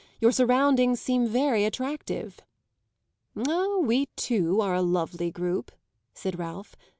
[0.19, 2.39] Your surroundings seem very attractive."
[3.37, 5.71] "Ah, we too are a lovely group!"
[6.11, 6.75] said Ralph.